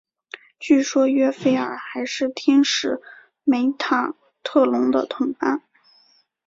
[0.59, 2.99] 据说约斐尔还是天使
[3.43, 5.61] 梅塔特隆的同伴。